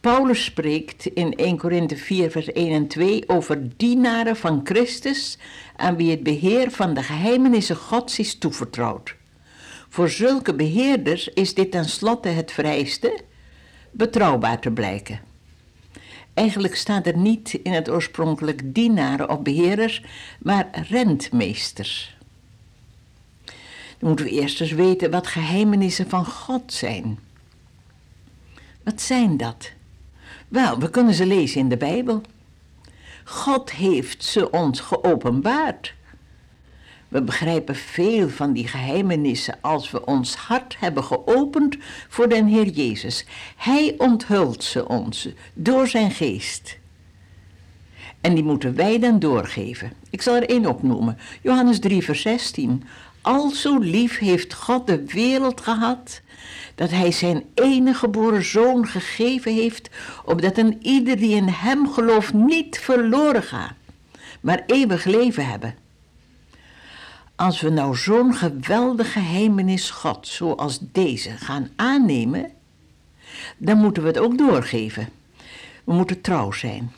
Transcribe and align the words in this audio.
Paulus 0.00 0.44
spreekt 0.44 1.06
in 1.06 1.34
1 1.34 1.58
Korinthe 1.58 1.96
4, 1.96 2.30
vers 2.30 2.52
1 2.52 2.72
en 2.72 2.86
2 2.86 3.28
over 3.28 3.76
dienaren 3.76 4.36
van 4.36 4.60
Christus 4.64 5.38
aan 5.76 5.96
wie 5.96 6.10
het 6.10 6.22
beheer 6.22 6.70
van 6.70 6.94
de 6.94 7.02
geheimenissen 7.02 7.76
Gods 7.76 8.18
is 8.18 8.38
toevertrouwd. 8.38 9.14
Voor 9.88 10.08
zulke 10.08 10.54
beheerders 10.54 11.28
is 11.28 11.54
dit 11.54 11.70
tenslotte 11.70 12.28
het 12.28 12.52
vereiste 12.52 13.20
betrouwbaar 13.90 14.60
te 14.60 14.70
blijken. 14.70 15.20
Eigenlijk 16.34 16.76
staat 16.76 17.06
er 17.06 17.16
niet 17.16 17.52
in 17.62 17.72
het 17.72 17.90
oorspronkelijk 17.90 18.74
dienaren 18.74 19.30
of 19.30 19.42
beheerders, 19.42 20.02
maar 20.38 20.68
rentmeesters. 20.88 22.16
Dan 23.98 24.08
moeten 24.08 24.26
we 24.26 24.32
eerst 24.32 24.60
eens 24.60 24.72
weten 24.72 25.10
wat 25.10 25.26
geheimenissen 25.26 26.08
van 26.08 26.26
God 26.26 26.72
zijn. 26.72 27.18
Wat 28.82 29.00
zijn 29.00 29.36
dat? 29.36 29.76
Wel, 30.48 30.78
we 30.78 30.90
kunnen 30.90 31.14
ze 31.14 31.26
lezen 31.26 31.60
in 31.60 31.68
de 31.68 31.76
Bijbel. 31.76 32.22
God 33.24 33.70
heeft 33.70 34.24
ze 34.24 34.50
ons 34.50 34.80
geopenbaard. 34.80 35.94
We 37.08 37.22
begrijpen 37.22 37.74
veel 37.76 38.28
van 38.28 38.52
die 38.52 38.68
geheimenissen 38.68 39.58
als 39.60 39.90
we 39.90 40.04
ons 40.06 40.34
hart 40.34 40.76
hebben 40.78 41.04
geopend 41.04 41.76
voor 42.08 42.28
den 42.28 42.46
Heer 42.46 42.66
Jezus. 42.66 43.26
Hij 43.56 43.94
onthult 43.98 44.64
ze 44.64 44.88
ons 44.88 45.28
door 45.54 45.86
zijn 45.86 46.10
geest. 46.10 46.78
En 48.20 48.34
die 48.34 48.44
moeten 48.44 48.74
wij 48.74 48.98
dan 48.98 49.18
doorgeven. 49.18 49.92
Ik 50.10 50.22
zal 50.22 50.34
er 50.34 50.48
één 50.48 50.66
opnoemen. 50.66 51.18
Johannes 51.42 51.78
3, 51.78 52.02
vers 52.02 52.22
16. 52.22 52.84
Al 53.20 53.50
zo 53.50 53.78
lief 53.78 54.18
heeft 54.18 54.54
God 54.54 54.86
de 54.86 55.04
wereld 55.04 55.60
gehad, 55.60 56.20
dat 56.74 56.90
hij 56.90 57.12
zijn 57.12 57.44
enige 57.54 57.98
geboren 57.98 58.44
zoon 58.44 58.86
gegeven 58.86 59.54
heeft, 59.54 59.90
opdat 60.24 60.58
een 60.58 60.78
ieder 60.80 61.16
die 61.16 61.34
in 61.34 61.48
hem 61.48 61.92
gelooft 61.92 62.32
niet 62.32 62.78
verloren 62.78 63.42
gaat, 63.42 63.72
maar 64.40 64.62
eeuwig 64.66 65.04
leven 65.04 65.46
hebben. 65.46 65.74
Als 67.36 67.60
we 67.60 67.70
nou 67.70 67.96
zo'n 67.96 68.34
geweldige 68.34 69.10
geheimenis 69.10 69.90
God 69.90 70.26
zoals 70.26 70.78
deze 70.80 71.30
gaan 71.30 71.70
aannemen, 71.76 72.50
dan 73.56 73.78
moeten 73.78 74.02
we 74.02 74.08
het 74.08 74.18
ook 74.18 74.38
doorgeven. 74.38 75.08
We 75.84 75.92
moeten 75.92 76.20
trouw 76.20 76.52
zijn. 76.52 76.92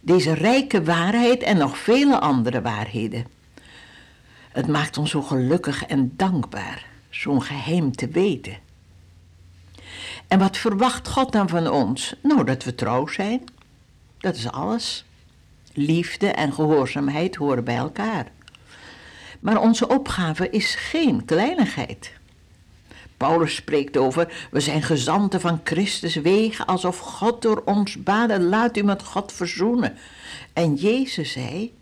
Deze 0.00 0.32
rijke 0.32 0.84
waarheid 0.84 1.42
en 1.42 1.56
nog 1.56 1.78
vele 1.78 2.20
andere 2.20 2.62
waarheden. 2.62 3.35
Het 4.56 4.66
maakt 4.66 4.98
ons 4.98 5.10
zo 5.10 5.22
gelukkig 5.22 5.84
en 5.84 6.12
dankbaar 6.16 6.86
zo'n 7.10 7.42
geheim 7.42 7.92
te 7.92 8.08
weten. 8.08 8.56
En 10.28 10.38
wat 10.38 10.56
verwacht 10.56 11.08
God 11.08 11.32
dan 11.32 11.48
van 11.48 11.70
ons? 11.70 12.14
Nou, 12.22 12.44
dat 12.44 12.64
we 12.64 12.74
trouw 12.74 13.06
zijn. 13.06 13.44
Dat 14.18 14.36
is 14.36 14.50
alles. 14.50 15.04
Liefde 15.72 16.26
en 16.26 16.52
gehoorzaamheid 16.52 17.36
horen 17.36 17.64
bij 17.64 17.76
elkaar. 17.76 18.26
Maar 19.40 19.60
onze 19.60 19.88
opgave 19.88 20.50
is 20.50 20.74
geen 20.74 21.24
kleinigheid. 21.24 22.12
Paulus 23.16 23.54
spreekt 23.54 23.96
over, 23.96 24.48
we 24.50 24.60
zijn 24.60 24.82
gezanten 24.82 25.40
van 25.40 25.60
Christus 25.64 26.14
wegen, 26.14 26.66
alsof 26.66 26.98
God 26.98 27.42
door 27.42 27.62
ons 27.64 28.02
baden, 28.02 28.48
laat 28.48 28.76
u 28.76 28.82
met 28.82 29.02
God 29.02 29.32
verzoenen. 29.32 29.96
En 30.52 30.74
Jezus 30.74 31.32
zei, 31.32 31.74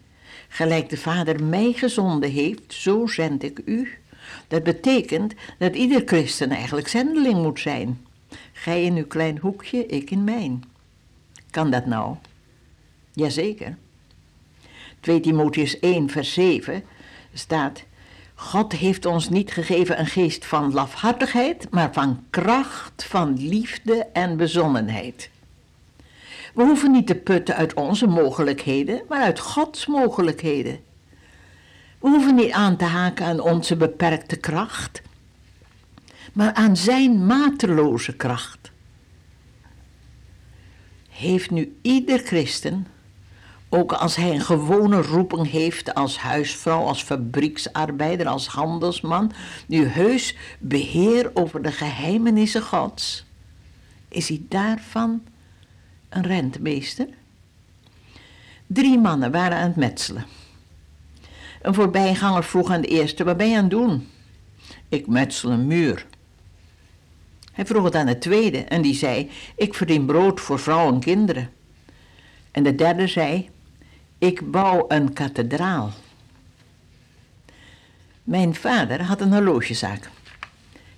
gelijk 0.54 0.88
de 0.88 0.96
Vader 0.96 1.44
mij 1.44 1.72
gezonden 1.72 2.30
heeft, 2.30 2.72
zo 2.72 3.06
zend 3.06 3.42
ik 3.42 3.60
u. 3.64 3.98
Dat 4.48 4.62
betekent 4.62 5.34
dat 5.58 5.74
ieder 5.74 6.02
christen 6.06 6.50
eigenlijk 6.50 6.88
zendeling 6.88 7.42
moet 7.42 7.60
zijn. 7.60 8.06
Gij 8.52 8.84
in 8.84 8.96
uw 8.96 9.06
klein 9.06 9.38
hoekje, 9.38 9.86
ik 9.86 10.10
in 10.10 10.24
mijn. 10.24 10.64
Kan 11.50 11.70
dat 11.70 11.86
nou? 11.86 12.16
Jazeker. 13.12 13.76
2 15.00 15.20
Timotheus 15.20 15.78
1, 15.78 16.10
vers 16.10 16.32
7 16.32 16.84
staat: 17.32 17.84
God 18.34 18.72
heeft 18.72 19.06
ons 19.06 19.28
niet 19.28 19.52
gegeven 19.52 19.98
een 19.98 20.06
geest 20.06 20.44
van 20.46 20.72
lafhartigheid, 20.72 21.70
maar 21.70 21.92
van 21.92 22.24
kracht, 22.30 23.04
van 23.04 23.48
liefde 23.48 24.06
en 24.12 24.36
bezonnenheid. 24.36 25.30
We 26.54 26.62
hoeven 26.62 26.90
niet 26.90 27.06
te 27.06 27.14
putten 27.14 27.56
uit 27.56 27.74
onze 27.74 28.06
mogelijkheden, 28.06 29.02
maar 29.08 29.20
uit 29.20 29.38
Gods 29.38 29.86
mogelijkheden. 29.86 30.80
We 31.98 32.08
hoeven 32.08 32.34
niet 32.34 32.52
aan 32.52 32.76
te 32.76 32.84
haken 32.84 33.26
aan 33.26 33.40
onze 33.40 33.76
beperkte 33.76 34.36
kracht, 34.36 35.02
maar 36.32 36.54
aan 36.54 36.76
Zijn 36.76 37.26
mateloze 37.26 38.16
kracht. 38.16 38.72
Heeft 41.08 41.50
nu 41.50 41.76
ieder 41.82 42.18
christen 42.18 42.86
ook 43.68 43.92
als 43.92 44.16
hij 44.16 44.30
een 44.30 44.40
gewone 44.40 45.02
roeping 45.02 45.50
heeft 45.50 45.94
als 45.94 46.18
huisvrouw, 46.18 46.82
als 46.82 47.02
fabrieksarbeider, 47.02 48.26
als 48.26 48.46
handelsman, 48.46 49.32
nu 49.66 49.86
heus 49.86 50.36
beheer 50.58 51.30
over 51.34 51.62
de 51.62 51.72
geheimenissen 51.72 52.62
Gods, 52.62 53.24
is 54.08 54.28
hij 54.28 54.42
daarvan 54.48 55.22
een 56.14 56.22
rentmeester? 56.22 57.08
Drie 58.66 58.98
mannen 58.98 59.30
waren 59.30 59.58
aan 59.58 59.66
het 59.66 59.76
metselen. 59.76 60.26
Een 61.62 61.74
voorbijganger 61.74 62.44
vroeg 62.44 62.70
aan 62.70 62.80
de 62.80 62.88
eerste: 62.88 63.24
Wat 63.24 63.36
ben 63.36 63.48
je 63.48 63.56
aan 63.56 63.62
het 63.62 63.70
doen? 63.70 64.08
Ik 64.88 65.06
metsel 65.06 65.50
een 65.50 65.66
muur. 65.66 66.06
Hij 67.52 67.66
vroeg 67.66 67.84
het 67.84 67.94
aan 67.94 68.06
de 68.06 68.18
tweede 68.18 68.58
en 68.58 68.82
die 68.82 68.94
zei: 68.94 69.30
Ik 69.56 69.74
verdien 69.74 70.06
brood 70.06 70.40
voor 70.40 70.58
vrouwen 70.58 70.94
en 70.94 71.00
kinderen. 71.00 71.50
En 72.50 72.62
de 72.62 72.74
derde 72.74 73.06
zei: 73.06 73.52
ik 74.24 74.50
bouw 74.50 74.84
een 74.88 75.12
kathedraal. 75.12 75.90
Mijn 78.22 78.54
vader 78.54 79.02
had 79.02 79.20
een 79.20 79.32
horlogezaak. 79.32 80.10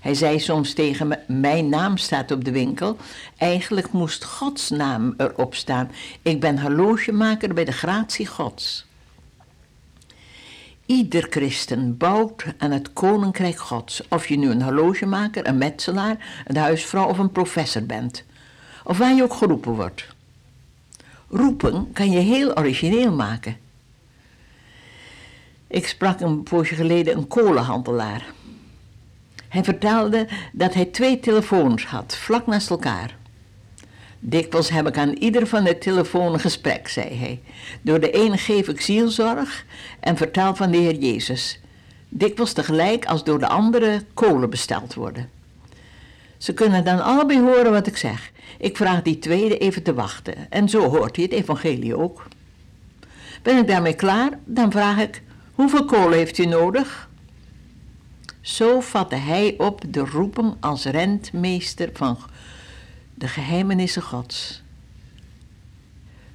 Hij 0.07 0.15
zei 0.15 0.41
soms 0.41 0.73
tegen 0.73 1.09
me: 1.09 1.19
Mijn 1.27 1.69
naam 1.69 1.97
staat 1.97 2.31
op 2.31 2.45
de 2.45 2.51
winkel. 2.51 2.97
Eigenlijk 3.37 3.93
moest 3.93 4.25
Gods 4.25 4.71
naam 4.71 5.15
erop 5.17 5.55
staan. 5.55 5.91
Ik 6.23 6.41
ben 6.41 6.61
horlogemaker 6.61 7.55
bij 7.55 7.65
de 7.65 7.73
gratie 7.73 8.27
Gods. 8.27 8.87
Ieder 10.85 11.27
christen 11.31 11.97
bouwt 11.97 12.45
aan 12.59 12.71
het 12.71 12.93
koninkrijk 12.93 13.59
Gods. 13.59 14.03
Of 14.09 14.29
je 14.29 14.39
nu 14.39 14.51
een 14.51 14.63
horlogemaker, 14.63 15.47
een 15.47 15.59
metselaar, 15.59 16.43
een 16.45 16.57
huisvrouw 16.57 17.09
of 17.09 17.19
een 17.19 17.33
professor 17.33 17.83
bent. 17.83 18.25
Of 18.85 18.99
waar 18.99 19.15
je 19.15 19.23
ook 19.23 19.35
geroepen 19.35 19.73
wordt 19.73 20.07
roepen 21.29 21.93
kan 21.93 22.11
je 22.11 22.19
heel 22.19 22.57
origineel 22.57 23.13
maken. 23.13 23.57
Ik 25.67 25.87
sprak 25.87 26.21
een 26.21 26.43
poosje 26.43 26.75
geleden 26.75 27.17
een 27.17 27.29
kolenhandelaar. 27.29 28.27
Hij 29.57 29.65
vertelde 29.65 30.27
dat 30.53 30.75
hij 30.75 30.85
twee 30.85 31.21
telefoons 31.21 31.87
had, 31.87 32.17
vlak 32.17 32.47
naast 32.47 32.71
elkaar. 32.71 33.17
Dikwijls 34.19 34.69
heb 34.69 34.87
ik 34.87 34.97
aan 34.99 35.13
ieder 35.13 35.47
van 35.47 35.65
de 35.65 35.79
telefoons 35.79 36.41
gesprek, 36.43 36.89
zei 36.89 37.19
hij. 37.19 37.41
Door 37.83 38.01
de 38.01 38.11
ene 38.11 38.37
geef 38.39 38.69
ik 38.69 38.81
zielzorg 38.81 39.65
en 40.01 40.17
vertel 40.17 40.55
van 40.55 40.71
de 40.71 40.77
Heer 40.77 40.95
Jezus. 40.95 41.61
Dikwijls 42.09 42.53
tegelijk 42.53 43.05
als 43.05 43.25
door 43.25 43.39
de 43.39 43.49
andere 43.49 44.03
kolen 44.15 44.51
besteld 44.51 44.95
worden. 44.95 45.31
Ze 46.37 46.55
kunnen 46.55 46.85
dan 46.85 47.05
allebei 47.05 47.41
horen 47.41 47.73
wat 47.73 47.87
ik 47.87 47.97
zeg. 47.97 48.31
Ik 48.59 48.77
vraag 48.77 49.03
die 49.03 49.19
tweede 49.19 49.59
even 49.59 49.83
te 49.83 49.95
wachten. 49.95 50.51
En 50.51 50.69
zo 50.69 50.89
hoort 50.89 51.17
hij 51.17 51.25
het 51.25 51.35
evangelie 51.35 51.97
ook. 51.97 52.27
Ben 53.43 53.59
ik 53.59 53.67
daarmee 53.67 53.95
klaar, 53.95 54.39
dan 54.45 54.71
vraag 54.71 54.99
ik: 54.99 55.23
hoeveel 55.55 55.85
kolen 55.85 56.19
heeft 56.19 56.39
u 56.39 56.47
nodig? 56.47 57.09
Zo 58.47 58.81
vatte 58.81 59.15
hij 59.15 59.55
op 59.59 59.83
de 59.89 60.01
roeping 60.01 60.55
als 60.61 60.85
rentmeester 60.85 61.91
van 61.93 62.19
de 63.15 63.29
geheimenissen 63.29 64.03
Gods. 64.03 64.63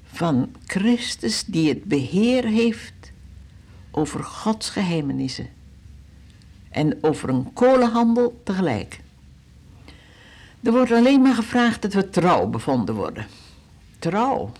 Van 0.03 0.55
Christus 0.65 1.43
die 1.45 1.69
het 1.69 1.83
beheer 1.83 2.45
heeft 2.45 3.11
over 3.91 4.23
Gods 4.23 4.69
geheimenissen 4.69 5.49
en 6.69 6.97
over 7.01 7.29
een 7.29 7.53
kolenhandel 7.53 8.41
tegelijk. 8.43 8.99
Er 10.63 10.71
wordt 10.71 10.91
alleen 10.91 11.21
maar 11.21 11.35
gevraagd 11.35 11.81
dat 11.81 11.93
we 11.93 12.09
trouw 12.09 12.47
bevonden 12.47 12.95
worden. 12.95 13.27
Trouw. 13.99 14.51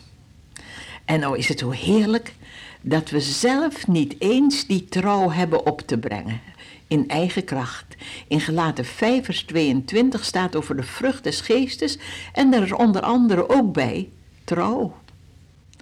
En 1.05 1.19
nou 1.19 1.37
is 1.37 1.47
het 1.47 1.59
zo 1.59 1.69
heerlijk 1.69 2.35
dat 2.81 3.09
we 3.09 3.19
zelf 3.19 3.87
niet 3.87 4.15
eens 4.19 4.65
die 4.67 4.85
trouw 4.85 5.29
hebben 5.29 5.65
op 5.65 5.81
te 5.81 5.97
brengen 5.97 6.50
in 6.91 7.07
eigen 7.07 7.43
kracht. 7.43 7.95
In 8.27 8.39
gelaten 8.39 8.85
5 8.85 9.25
vers 9.25 9.43
22 9.43 10.25
staat 10.25 10.55
over 10.55 10.75
de 10.75 10.83
vrucht 10.83 11.23
des 11.23 11.41
geestes 11.41 11.97
en 12.33 12.53
er 12.53 12.63
is 12.63 12.71
onder 12.71 13.01
andere 13.01 13.49
ook 13.49 13.73
bij 13.73 14.09
trouw. 14.43 14.95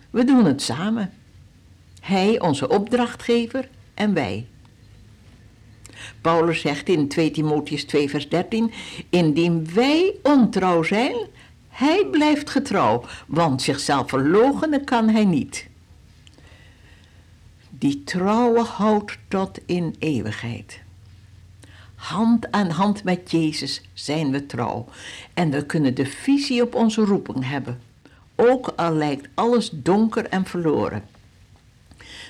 We 0.10 0.24
doen 0.24 0.46
het 0.46 0.62
samen. 0.62 1.14
Hij, 2.02 2.40
onze 2.40 2.70
opdrachtgever, 2.70 3.70
en 3.94 4.14
wij. 4.14 4.48
Paulus 6.22 6.62
zegt 6.62 6.90
in 6.90 7.08
2 7.08 7.32
Timotheus 7.32 7.86
2 7.86 8.10
vers 8.10 8.30
13, 8.30 8.72
indien 9.10 9.74
wij 9.74 10.16
ontrouw 10.24 10.84
zijn, 10.84 11.16
Hij 11.70 12.06
blijft 12.12 12.50
getrouw, 12.50 13.04
want 13.28 13.62
zichzelf 13.62 14.10
verloochenen 14.10 14.86
kan 14.86 15.10
hij 15.10 15.26
niet. 15.26 15.68
Die 17.70 18.04
trouwe 18.04 18.64
houdt 18.64 19.18
tot 19.28 19.60
in 19.66 19.96
eeuwigheid. 20.00 20.88
Hand 22.00 22.51
aan 22.51 22.69
hand 22.69 23.04
met 23.04 23.31
Jezus 23.31 23.81
zijn 23.94 24.31
we 24.31 24.46
trouw 24.46 24.86
en 25.34 25.50
we 25.50 25.66
kunnen 25.66 25.96
de 25.96 26.06
visie 26.06 26.62
op 26.62 26.75
onze 26.75 27.01
roeping 27.01 27.50
hebben, 27.50 27.81
ook 28.36 28.74
al 28.75 28.94
lijkt 28.94 29.28
alles 29.34 29.69
donker 29.74 30.25
en 30.25 30.46
verloren. 30.46 31.04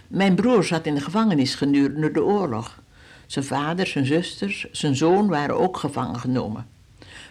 Mijn 0.08 0.36
broer 0.36 0.64
zat 0.64 0.86
in 0.86 0.96
de 0.96 1.02
gevangenis 1.02 1.56
gedurende 1.56 2.12
de 2.12 2.24
oorlog. 2.24 2.82
Zijn 3.26 3.46
vader, 3.46 3.88
zijn 3.88 4.06
zusters, 4.06 4.68
zijn 4.72 4.96
zoon 4.96 5.28
waren 5.28 5.60
ook 5.60 5.78
gevangen 5.78 6.20
genomen. 6.20 6.68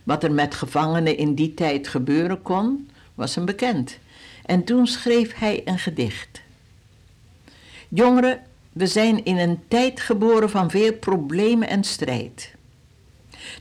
Wat 0.04 0.24
er 0.24 0.32
met 0.32 0.54
gevangenen 0.54 1.16
in 1.16 1.34
die 1.34 1.54
tijd 1.54 1.88
gebeuren 1.88 2.42
kon, 2.42 2.90
was 3.14 3.34
hem 3.34 3.44
bekend. 3.44 3.98
En 4.44 4.64
toen 4.64 4.86
schreef 4.86 5.34
hij 5.34 5.62
een 5.64 5.78
gedicht. 5.78 6.40
Jongeren, 7.88 8.40
we 8.72 8.86
zijn 8.86 9.24
in 9.24 9.36
een 9.36 9.60
tijd 9.68 10.00
geboren 10.00 10.50
van 10.50 10.70
veel 10.70 10.92
problemen 10.92 11.68
en 11.68 11.84
strijd. 11.84 12.54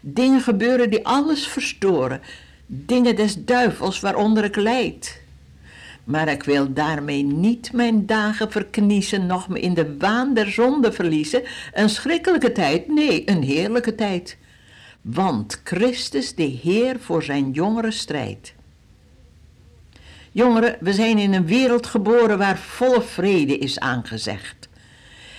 Dingen 0.01 0.42
gebeuren 0.42 0.89
die 0.89 1.06
alles 1.06 1.48
verstoren, 1.48 2.21
dingen 2.65 3.15
des 3.15 3.45
duivels 3.45 4.00
waaronder 4.00 4.44
ik 4.44 4.56
lijd. 4.56 5.21
Maar 6.04 6.27
ik 6.27 6.44
wil 6.44 6.74
daarmee 6.74 7.24
niet 7.24 7.74
mijn 7.74 8.06
dagen 8.06 8.51
verkniezen, 8.51 9.25
nog 9.25 9.50
me 9.50 9.59
in 9.59 9.74
de 9.74 9.98
waan 9.98 10.33
der 10.33 10.51
zonde 10.51 10.92
verliezen. 10.92 11.44
Een 11.74 11.89
schrikkelijke 11.89 12.51
tijd, 12.51 12.88
nee, 12.88 13.30
een 13.30 13.44
heerlijke 13.44 13.95
tijd. 13.95 14.38
Want 15.01 15.62
Christus 15.63 16.36
de 16.36 16.44
Heer 16.44 17.00
voor 17.00 17.24
zijn 17.24 17.51
jongeren 17.51 17.94
strijdt. 17.94 18.54
Jongeren, 20.31 20.77
we 20.80 20.94
zijn 20.94 21.18
in 21.18 21.33
een 21.33 21.45
wereld 21.45 21.88
geboren 21.88 22.38
waar 22.38 22.57
volle 22.57 23.01
vrede 23.01 23.57
is 23.57 23.80
aangezegd. 23.80 24.56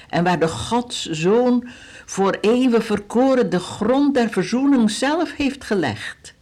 En 0.08 0.25
waar 0.25 0.38
de 0.38 0.49
Gods 0.49 1.05
Zoon 1.10 1.69
voor 2.05 2.38
eeuwen 2.40 2.82
verkoren 2.82 3.50
de 3.50 3.58
grond 3.58 4.14
der 4.14 4.28
verzoening 4.31 4.90
zelf 4.90 5.37
heeft 5.37 5.64
gelegd. 5.64 6.37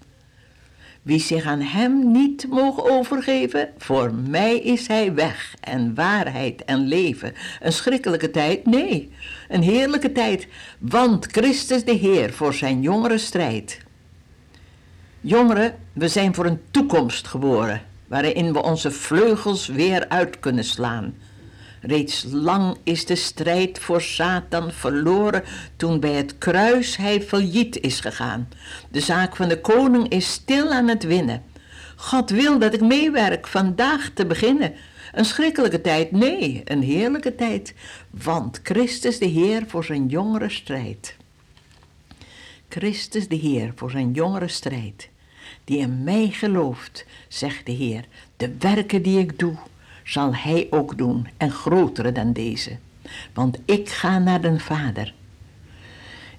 Wie 1.07 1.21
zich 1.21 1.45
aan 1.45 1.61
hem 1.61 2.13
niet 2.13 2.47
mogen 2.49 2.91
overgeven, 2.91 3.69
voor 3.79 4.15
mij 4.15 4.59
is 4.59 4.87
hij 4.87 5.15
weg 5.15 5.55
en 5.61 5.95
waarheid 5.95 6.65
en 6.65 6.87
leven. 6.87 7.35
Een 7.61 7.73
schrikkelijke 7.73 8.31
tijd? 8.31 8.67
Nee, 8.67 9.13
een 9.49 9.63
heerlijke 9.63 10.13
tijd, 10.13 10.49
want 10.79 11.27
Christus 11.27 11.85
de 11.85 11.93
Heer 11.93 12.33
voor 12.33 12.55
zijn 12.55 12.81
jongeren 12.81 13.21
strijdt. 13.21 13.79
Jongeren, 15.21 15.75
we 15.93 16.09
zijn 16.09 16.35
voor 16.35 16.47
een 16.47 16.61
toekomst 16.71 17.27
geboren, 17.27 17.83
waarin 18.07 18.53
we 18.53 18.63
onze 18.63 18.91
vleugels 18.91 19.67
weer 19.67 20.09
uit 20.09 20.41
kunnen 20.41 20.65
slaan. 20.65 21.15
Reeds 21.81 22.27
lang 22.31 22.77
is 22.83 23.07
de 23.07 23.15
strijd 23.15 23.79
voor 23.79 24.03
Satan 24.03 24.73
verloren 24.73 25.43
toen 25.77 26.01
bij 26.01 26.13
het 26.13 26.39
kruis 26.39 26.97
hij 26.97 27.23
failliet 27.23 27.81
is 27.81 28.01
gegaan. 28.01 28.49
De 28.89 29.01
zaak 29.01 29.37
van 29.37 29.49
de 29.49 29.61
koning 29.61 30.09
is 30.09 30.33
stil 30.33 30.73
aan 30.73 30.89
het 30.89 31.05
winnen. 31.05 31.43
God 31.97 32.31
wil 32.31 32.59
dat 32.59 32.75
ik 32.75 32.81
meewerk 32.81 33.47
vandaag 33.47 34.11
te 34.15 34.27
beginnen. 34.27 34.75
Een 35.13 35.25
schrikkelijke 35.25 35.81
tijd? 35.81 36.11
Nee, 36.13 36.63
een 36.65 36.83
heerlijke 36.83 37.35
tijd. 37.35 37.75
Want 38.11 38.61
Christus 38.63 39.19
de 39.19 39.27
Heer 39.27 39.65
voor 39.67 39.85
zijn 39.85 40.07
jongere 40.07 40.49
strijd. 40.49 41.17
Christus 42.69 43.29
de 43.29 43.37
Heer 43.37 43.73
voor 43.75 43.91
zijn 43.91 44.13
jongere 44.13 44.49
strijd. 44.49 45.09
Die 45.65 45.79
in 45.79 46.05
mij 46.05 46.29
gelooft, 46.29 47.05
zegt 47.29 47.67
de 47.67 47.73
Heer, 47.73 48.05
de 48.37 48.57
werken 48.59 49.03
die 49.03 49.19
ik 49.19 49.39
doe 49.39 49.57
zal 50.07 50.35
hij 50.35 50.67
ook 50.71 50.99
doen 50.99 51.29
en 51.37 51.51
grotere 51.51 52.13
dan 52.13 52.33
deze. 52.33 52.77
Want 53.35 53.59
ik 53.65 53.89
ga 53.89 54.19
naar 54.19 54.41
den 54.41 54.61
Vader. 54.61 55.15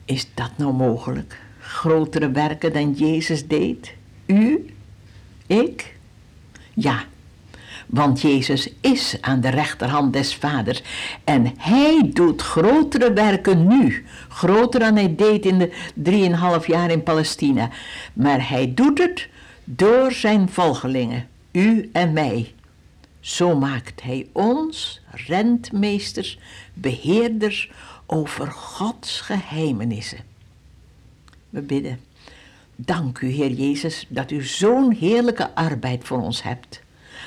Is 0.06 0.28
dat 0.34 0.52
nou 0.56 0.74
mogelijk? 0.74 1.40
Grotere 1.60 2.32
werken 2.32 2.74
dan 2.74 2.94
Jezus 2.94 3.48
deed? 3.48 3.94
U? 4.26 4.74
Ik? 5.48 5.96
Ja, 6.74 7.04
want 7.86 8.22
Jezus 8.22 8.74
is 8.82 9.18
aan 9.22 9.42
de 9.42 9.50
rechterhand 9.50 10.14
des 10.14 10.36
Vaders 10.36 10.82
en 11.24 11.54
hij 11.58 12.10
doet 12.14 12.42
grotere 12.42 13.14
werken 13.14 13.68
nu, 13.68 14.06
groter 14.30 14.80
dan 14.80 14.96
hij 14.96 15.16
deed 15.16 15.46
in 15.46 15.58
de 15.58 15.72
drieënhalf 15.94 16.68
jaar 16.68 16.92
in 16.92 17.04
Palestina. 17.04 17.70
Maar 18.14 18.50
hij 18.50 18.74
doet 18.74 18.98
het 18.98 19.28
door 19.64 20.12
zijn 20.12 20.50
volgelingen, 20.50 21.28
u 21.52 21.90
en 21.94 22.14
mij. 22.14 22.54
Zo 23.28 23.56
maakt 23.56 24.04
hij 24.04 24.28
ons 24.32 25.02
rentmeesters, 25.12 26.40
beheerders 26.74 27.72
over 28.06 28.48
Gods 28.48 29.22
geheimenissen. 29.22 30.18
We 31.50 31.62
bidden. 31.62 32.00
Dank 32.76 33.20
u, 33.20 33.28
Heer 33.28 33.52
Jezus, 33.52 34.06
dat 34.10 34.32
u 34.32 34.44
zo'n 34.44 34.92
heerlijke 34.92 35.56
arbeid 35.56 36.04
voor 36.04 36.22
ons 36.22 36.44
hebt. 36.44 36.82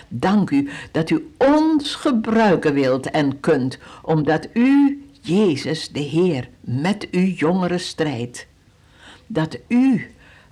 Dank 0.09 0.51
u 0.51 0.71
dat 0.91 1.11
u 1.11 1.33
ons 1.37 1.95
gebruiken 1.95 2.75
wilt 2.75 3.11
en 3.11 3.41
kunt, 3.41 3.79
omdat 4.03 4.49
u, 4.53 5.03
Jezus, 5.21 5.89
de 5.89 6.01
Heer, 6.01 6.49
met 6.61 7.09
uw 7.11 7.27
jongeren 7.27 7.81
strijdt. 7.81 8.47
Dat 9.27 9.59
u 9.69 10.11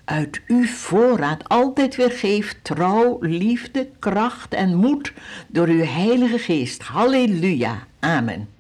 uit 0.08 0.40
uw 0.46 0.64
voorraad 0.64 1.48
altijd 1.48 1.96
weer 1.96 2.10
geeft 2.10 2.56
trouw, 2.62 3.18
liefde, 3.20 3.88
kracht 3.98 4.54
en 4.54 4.74
moed 4.74 5.12
door 5.48 5.66
uw 5.66 5.84
Heilige 5.84 6.38
Geest. 6.38 6.82
Halleluja. 6.82 7.86
Amen. 8.00 8.57